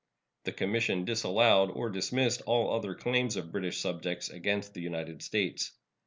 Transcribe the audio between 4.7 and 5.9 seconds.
the United States.